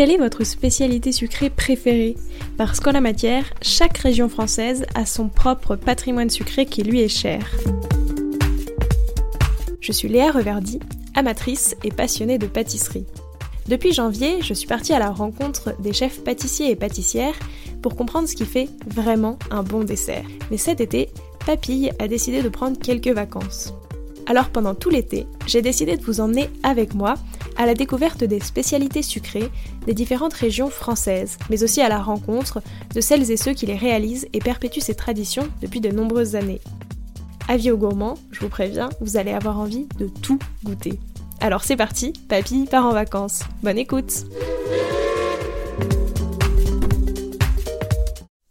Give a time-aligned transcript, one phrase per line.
[0.00, 2.16] Quelle est votre spécialité sucrée préférée?
[2.56, 7.08] Parce qu'en la matière, chaque région française a son propre patrimoine sucré qui lui est
[7.08, 7.46] cher.
[9.82, 10.80] Je suis Léa Reverdy,
[11.14, 13.04] amatrice et passionnée de pâtisserie.
[13.68, 17.38] Depuis janvier, je suis partie à la rencontre des chefs pâtissiers et pâtissières
[17.82, 20.24] pour comprendre ce qui fait vraiment un bon dessert.
[20.50, 21.10] Mais cet été,
[21.44, 23.74] Papille a décidé de prendre quelques vacances.
[24.24, 27.16] Alors pendant tout l'été, j'ai décidé de vous emmener avec moi
[27.56, 29.50] à la découverte des spécialités sucrées
[29.86, 32.62] des différentes régions françaises, mais aussi à la rencontre
[32.94, 36.60] de celles et ceux qui les réalisent et perpétuent ces traditions depuis de nombreuses années.
[37.48, 40.98] Avis aux gourmands, je vous préviens, vous allez avoir envie de tout goûter.
[41.40, 43.40] Alors c'est parti, papy part en vacances.
[43.62, 44.24] Bonne écoute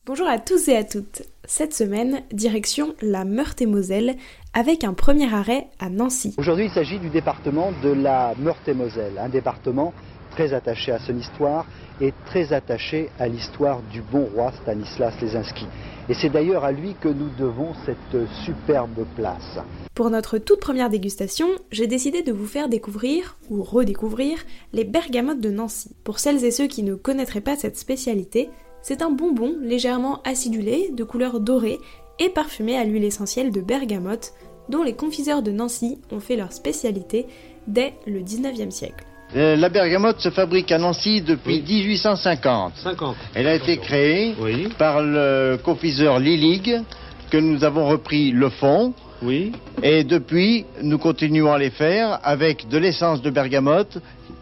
[0.06, 1.22] Bonjour à tous et à toutes.
[1.52, 4.18] Cette semaine, direction la Meurthe-et-Moselle
[4.54, 6.36] avec un premier arrêt à Nancy.
[6.38, 9.92] Aujourd'hui, il s'agit du département de la Meurthe-et-Moselle, un département
[10.30, 11.66] très attaché à son histoire
[12.02, 15.66] et très attaché à l'histoire du bon roi Stanislas Lesinski.
[16.08, 19.58] Et c'est d'ailleurs à lui que nous devons cette superbe place.
[19.96, 24.38] Pour notre toute première dégustation, j'ai décidé de vous faire découvrir, ou redécouvrir,
[24.72, 25.96] les bergamotes de Nancy.
[26.04, 28.50] Pour celles et ceux qui ne connaîtraient pas cette spécialité,
[28.82, 31.80] c'est un bonbon légèrement acidulé, de couleur dorée
[32.20, 34.34] et parfumé à l'huile essentielle de bergamote,
[34.70, 37.26] dont les confiseurs de Nancy ont fait leur spécialité
[37.68, 39.06] dès le 19e siècle.
[39.36, 42.74] Euh, la bergamote se fabrique à Nancy depuis 1850.
[42.84, 43.16] 50.
[43.36, 44.70] Elle a été créée Oui.
[44.78, 46.82] par le confiseur Lilig,
[47.30, 48.94] que nous avons repris le fond.
[49.22, 49.52] Oui.
[49.84, 54.00] Et depuis, nous continuons à les faire avec de l'essence de bergamote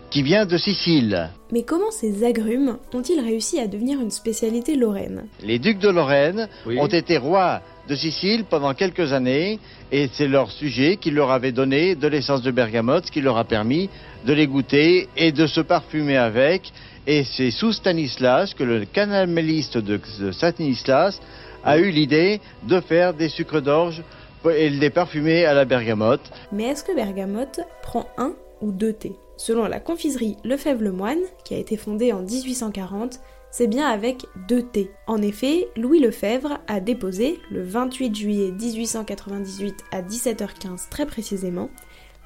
[0.09, 1.29] qui vient de Sicile.
[1.51, 5.25] Mais comment ces agrumes ont-ils réussi à devenir une spécialité lorraine?
[5.43, 6.79] Les ducs de Lorraine Oui.
[6.79, 9.59] ont été rois de Sicile pendant quelques années
[9.91, 13.37] et c'est leur sujet qui leur avait donné de l'essence de bergamote, ce qui leur
[13.37, 13.89] a permis
[14.25, 16.71] de les goûter et de se parfumer avec.
[17.05, 21.19] Et c'est sous Stanislas que le canaméliste de de Stanislas
[21.63, 24.03] a eu l'idée de faire des sucres d'orge
[24.49, 26.21] et de les parfumer à la bergamote.
[26.51, 31.59] Mais est-ce que bergamote prend un ou deux thés Selon la confiserie Lefebvre-Lemoine, qui a
[31.59, 33.19] été fondée en 1840,
[33.51, 34.91] c'est bien avec deux thés.
[35.05, 41.69] En effet, Louis Lefebvre a déposé, le 28 juillet 1898 à 17h15 très précisément,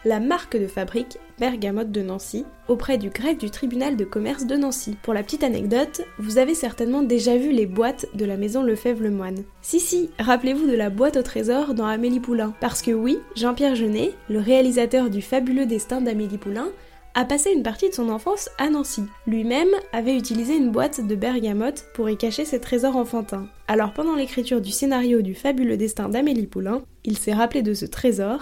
[0.06, 4.56] la marque de fabrique Bergamote de Nancy auprès du greffe du tribunal de commerce de
[4.56, 4.96] Nancy.
[5.04, 9.44] Pour la petite anecdote, vous avez certainement déjà vu les boîtes de la maison Lefebvre-Lemoine.
[9.62, 12.54] Si si, rappelez-vous de la boîte au trésor dans Amélie Poulain.
[12.60, 16.70] Parce que oui, Jean-Pierre Jeunet, le réalisateur du fabuleux destin d'Amélie Poulain,
[17.14, 19.04] a passé une partie de son enfance à Nancy.
[19.28, 23.48] Lui-même avait utilisé une boîte de bergamote pour y cacher ses trésors enfantins.
[23.68, 27.86] Alors pendant l'écriture du scénario du fabuleux destin d'Amélie Poulain, il s'est rappelé de ce
[27.86, 28.40] trésor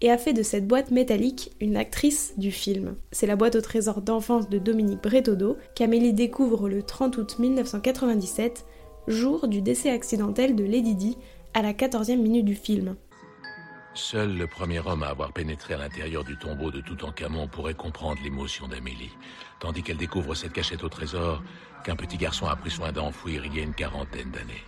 [0.00, 2.96] et a fait de cette boîte métallique une actrice du film.
[3.10, 8.64] C'est la boîte au trésor d'enfance de Dominique Bretaudeau qu'Amélie découvre le 30 août 1997,
[9.08, 11.16] jour du décès accidentel de Lady Di
[11.54, 12.96] à la 14e minute du film.
[13.94, 18.20] Seul le premier homme à avoir pénétré à l'intérieur du tombeau de Toutankhamon pourrait comprendre
[18.22, 19.10] l'émotion d'Amélie,
[19.58, 21.42] tandis qu'elle découvre cette cachette au trésor
[21.84, 24.62] qu'un petit garçon a pris soin d'enfouir il y a une quarantaine d'années.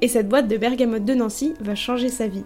[0.00, 2.44] Et cette boîte de bergamote de Nancy va changer sa vie.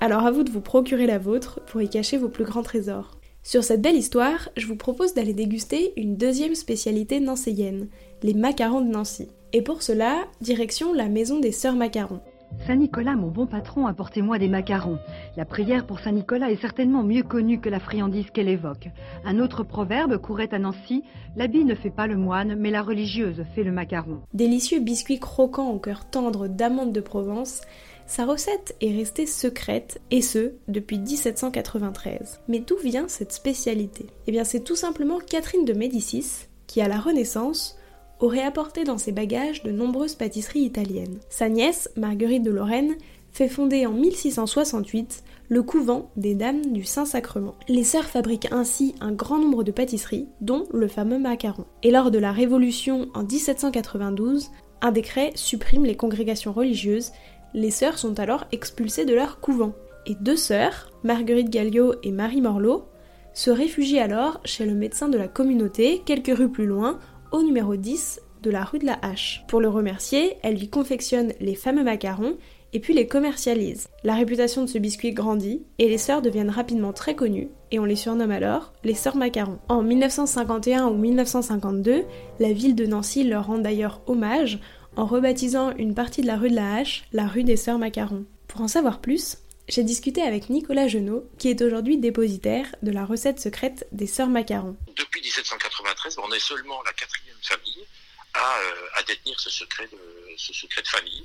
[0.00, 3.18] Alors à vous de vous procurer la vôtre pour y cacher vos plus grands trésors.
[3.42, 7.88] Sur cette belle histoire, je vous propose d'aller déguster une deuxième spécialité nancéienne,
[8.22, 9.28] les macarons de Nancy.
[9.52, 12.20] Et pour cela, direction la maison des sœurs macarons.
[12.66, 14.98] Saint Nicolas, mon bon patron, apportez-moi des macarons.
[15.36, 18.88] La prière pour Saint Nicolas est certainement mieux connue que la friandise qu'elle évoque.
[19.24, 21.02] Un autre proverbe courait à Nancy
[21.36, 24.20] L'habit ne fait pas le moine, mais la religieuse fait le macaron.
[24.34, 27.62] Délicieux biscuits croquants au cœur tendre d'amandes de Provence,
[28.06, 32.40] sa recette est restée secrète, et ce, depuis 1793.
[32.48, 34.06] Mais d'où vient cette spécialité?
[34.26, 37.77] Eh bien c'est tout simplement Catherine de Médicis, qui à la Renaissance
[38.20, 41.18] aurait apporté dans ses bagages de nombreuses pâtisseries italiennes.
[41.28, 42.96] Sa nièce, Marguerite de Lorraine,
[43.30, 47.54] fait fonder en 1668 le couvent des Dames du Saint-Sacrement.
[47.68, 51.64] Les sœurs fabriquent ainsi un grand nombre de pâtisseries, dont le fameux macaron.
[51.82, 54.50] Et lors de la Révolution en 1792,
[54.82, 57.12] un décret supprime les congrégations religieuses,
[57.54, 59.72] les sœurs sont alors expulsées de leur couvent.
[60.06, 62.84] Et deux sœurs, Marguerite Galliot et Marie Morlot,
[63.32, 66.98] se réfugient alors chez le médecin de la communauté, quelques rues plus loin,
[67.32, 69.44] au numéro 10 de la rue de la Hache.
[69.48, 72.36] Pour le remercier, elle lui confectionne les fameux macarons
[72.72, 73.88] et puis les commercialise.
[74.04, 77.84] La réputation de ce biscuit grandit et les sœurs deviennent rapidement très connues et on
[77.84, 79.58] les surnomme alors les sœurs macarons.
[79.68, 82.04] En 1951 ou 1952,
[82.40, 84.58] la ville de Nancy leur rend d'ailleurs hommage
[84.96, 88.24] en rebaptisant une partie de la rue de la Hache la rue des sœurs macarons.
[88.46, 89.38] Pour en savoir plus,
[89.68, 94.30] j'ai discuté avec Nicolas Genot, qui est aujourd'hui dépositaire de la recette secrète des sœurs
[94.30, 94.76] macarons.
[95.18, 97.86] Depuis 1793, on est seulement la quatrième famille
[98.34, 98.58] à,
[98.94, 99.98] à détenir ce secret de,
[100.36, 101.24] ce secret de famille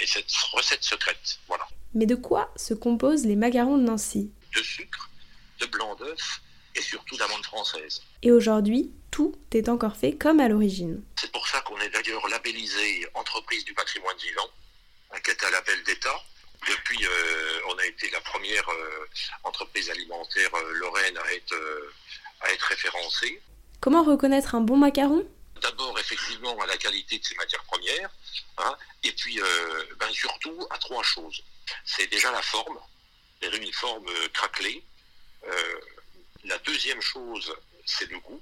[0.00, 1.38] et cette recette secrète.
[1.46, 1.66] Voilà.
[1.94, 4.30] Mais de quoi se composent les macarons de Nancy?
[4.54, 5.10] De sucre,
[5.60, 6.40] de blanc d'œuf
[6.74, 8.02] et surtout d'amandes françaises.
[8.22, 11.02] Et aujourd'hui, tout est encore fait comme à l'origine.
[11.20, 14.48] C'est pour ça qu'on est d'ailleurs labellisé entreprise du patrimoine vivant,
[15.24, 16.22] qui est un label d'État.
[16.66, 19.08] Depuis, euh, on a été la première euh,
[19.44, 21.54] entreprise alimentaire euh, lorraine à être,
[22.40, 23.42] à être référencée.
[23.80, 25.26] Comment reconnaître un bon macaron?
[25.60, 28.10] D'abord, effectivement, à la qualité de ses matières premières,
[28.58, 29.40] hein, et puis
[29.98, 31.42] ben, surtout à trois choses.
[31.84, 32.78] C'est déjà la forme,
[33.42, 34.82] une forme craquelée.
[36.44, 37.52] la deuxième chose,
[37.84, 38.40] c'est le goût.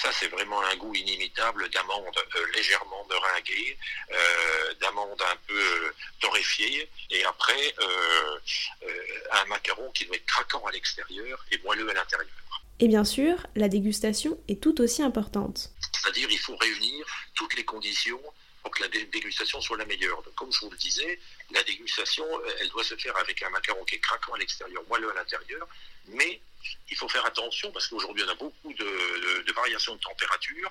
[0.00, 3.76] Ça, c'est vraiment un goût inimitable d'amandes euh, légèrement meringuées,
[4.12, 7.74] euh, d'amandes un peu euh, torréfiées, et après,
[9.32, 12.28] un macaron qui doit être craquant à l'extérieur et moelleux à l'intérieur.
[12.80, 15.70] Et bien sûr, la dégustation est tout aussi importante.
[16.00, 18.20] C'est-à-dire, il faut réunir toutes les conditions
[18.62, 20.22] pour que la dégustation soit la meilleure.
[20.22, 21.18] Donc, comme je vous le disais,
[21.50, 22.24] la dégustation,
[22.60, 25.66] elle doit se faire avec un macaron qui est craquant à l'extérieur, moelleux à l'intérieur,
[26.06, 26.40] mais
[26.90, 30.70] il faut faire attention parce qu'aujourd'hui on a beaucoup de, variations de température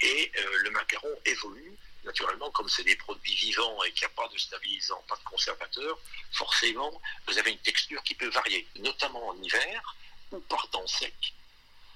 [0.00, 1.76] et euh, le macaron évolue.
[2.04, 5.24] Naturellement, comme c'est des produits vivants et qu'il n'y a pas de stabilisant, pas de
[5.24, 5.98] conservateur,
[6.32, 9.96] forcément, vous avez une texture qui peut varier, notamment en hiver
[10.30, 11.34] ou par temps sec.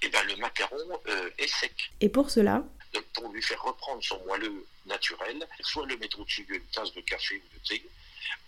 [0.03, 1.93] Et eh ben, le macaron euh, est sec.
[2.01, 2.65] Et pour cela
[3.15, 7.37] Pour lui faire reprendre son moelleux naturel, soit le mettre au-dessus d'une tasse de café
[7.37, 7.89] ou de thé,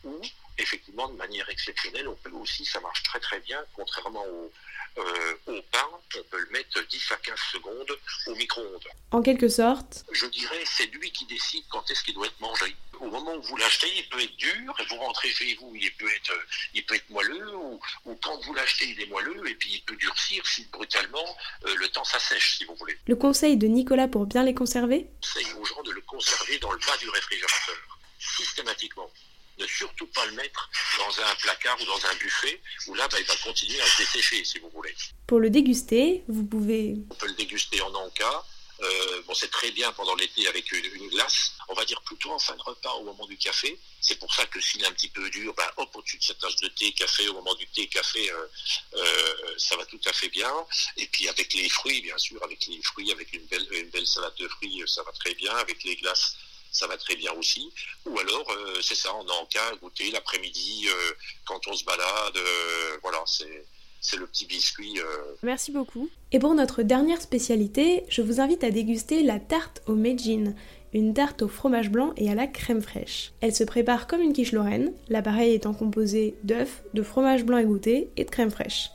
[0.03, 0.21] ou
[0.59, 4.53] effectivement de manière exceptionnelle, on peut aussi, ça marche très très bien, contrairement au,
[4.97, 5.87] euh, au pain,
[6.17, 8.89] on peut le mettre 10 à 15 secondes au micro-ondes.
[9.11, 12.77] En quelque sorte Je dirais, c'est lui qui décide quand est-ce qu'il doit être mangé.
[13.01, 15.93] Au moment où vous l'achetez, il peut être dur, et vous rentrez chez vous, il
[15.97, 16.33] peut être,
[16.75, 17.81] il peut être moelleux, ou,
[18.23, 21.37] quand vous l'achetez, il est moelleux, et puis il peut durcir si brutalement
[21.67, 22.97] euh, le temps s'assèche, si vous voulez.
[23.07, 25.09] Le conseil de Nicolas pour bien les conserver?
[25.23, 29.11] C'est aux gens de le conserver dans le bas du réfrigérateur, systématiquement
[29.59, 33.19] ne surtout pas le mettre dans un placard ou dans un buffet où là, bah,
[33.21, 34.95] il va continuer à se dessécher, si vous voulez.
[35.27, 36.97] Pour le déguster, vous pouvez...
[37.11, 38.45] On peut le déguster en encas.
[38.83, 41.53] Euh, bon, c'est très bien pendant l'été avec une, glace.
[41.69, 43.79] On va dire plutôt en fin de repas au moment du café.
[44.01, 46.39] C'est pour ça que s'il est un petit peu dur, bah, hop, au-dessus de cette
[46.39, 48.47] tasse de thé, café, au moment du thé, café, euh,
[48.95, 50.53] euh, ça va tout à fait bien.
[50.97, 54.07] Et puis avec les fruits, bien sûr, avec les fruits, avec une belle, une belle
[54.07, 55.55] salade de fruits, ça va très bien.
[55.57, 56.37] Avec les glaces,
[56.75, 57.73] ça va très bien aussi.
[58.05, 61.13] Ou alors, euh, c'est ça, on a en cas goûter l'après-midi euh,
[61.47, 62.37] quand on se balade.
[62.37, 63.67] Euh, voilà, c'est.
[64.07, 64.99] C'est le petit biscuit.
[65.43, 66.11] Merci beaucoup.
[66.31, 70.53] Et pour notre dernière spécialité, je vous invite à déguster la tarte au Meijin,
[70.93, 73.33] une tarte au fromage blanc et à la crème fraîche.
[73.41, 78.11] Elle se prépare comme une quiche lorraine, l'appareil étant composé d'œufs, de fromage blanc égoutté
[78.19, 78.91] et de crème fraîche.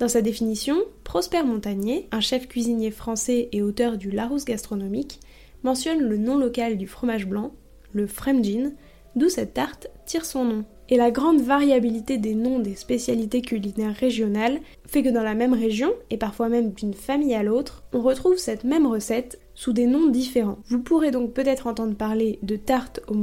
[0.00, 5.20] Dans sa définition, Prosper Montagnier, un chef cuisinier français et auteur du Larousse gastronomique,
[5.66, 7.50] mentionne le nom local du fromage blanc,
[7.92, 8.70] le Fremdjin,
[9.16, 10.64] d'où cette tarte tire son nom.
[10.88, 15.54] Et la grande variabilité des noms des spécialités culinaires régionales fait que dans la même
[15.54, 19.86] région, et parfois même d'une famille à l'autre, on retrouve cette même recette sous des
[19.86, 20.58] noms différents.
[20.68, 23.16] Vous pourrez donc peut-être entendre parler de tarte au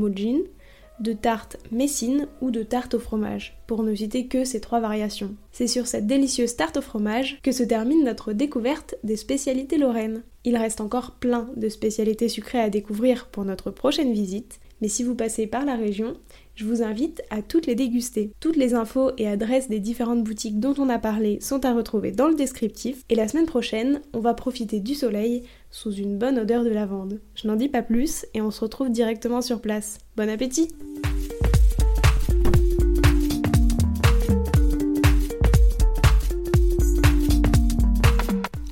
[0.99, 5.35] de tarte messine ou de tarte au fromage, pour ne citer que ces trois variations.
[5.53, 10.23] C'est sur cette délicieuse tarte au fromage que se termine notre découverte des spécialités lorraines.
[10.45, 15.03] Il reste encore plein de spécialités sucrées à découvrir pour notre prochaine visite, mais si
[15.03, 16.17] vous passez par la région,
[16.55, 18.31] je vous invite à toutes les déguster.
[18.41, 22.11] Toutes les infos et adresses des différentes boutiques dont on a parlé sont à retrouver
[22.11, 26.39] dans le descriptif, et la semaine prochaine, on va profiter du soleil sous une bonne
[26.39, 27.21] odeur de lavande.
[27.35, 29.99] Je n'en dis pas plus et on se retrouve directement sur place.
[30.17, 30.67] Bon appétit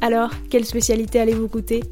[0.02, 1.84] Alors, quelle spécialité allez-vous goûter?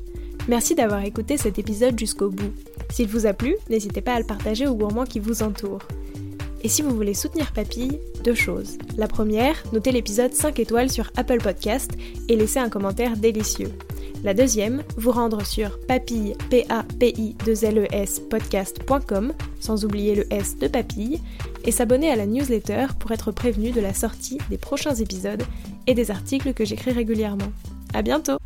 [0.47, 2.51] Merci d'avoir écouté cet épisode jusqu'au bout.
[2.89, 5.87] S'il vous a plu, n'hésitez pas à le partager aux gourmands qui vous entourent.
[6.63, 8.79] Et si vous voulez soutenir Papille, deux choses.
[8.97, 11.91] La première, notez l'épisode 5 étoiles sur Apple Podcast
[12.27, 13.71] et laissez un commentaire délicieux.
[14.23, 19.33] La deuxième, vous rendre sur papille, p a p i 2 l e s podcast.com,
[19.61, 21.21] sans oublier le S de papille,
[21.63, 25.43] et s'abonner à la newsletter pour être prévenu de la sortie des prochains épisodes
[25.87, 27.51] et des articles que j'écris régulièrement.
[27.93, 28.37] À bientôt!